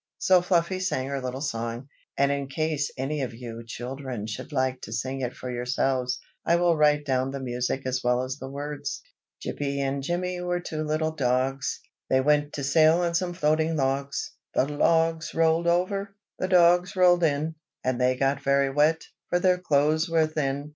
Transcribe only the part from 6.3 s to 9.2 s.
I will write down the music as well as the words.